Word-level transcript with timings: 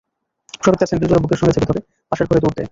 শফিক 0.55 0.77
তার 0.79 0.89
স্যান্ডেল 0.89 1.07
জোড়া 1.09 1.23
বুকের 1.23 1.39
সঙ্গে 1.39 1.53
চেপে 1.55 1.67
ধরে 1.69 1.79
পাশের 2.11 2.27
ঘরে 2.29 2.41
দৌড় 2.43 2.55
দেয়। 2.57 2.69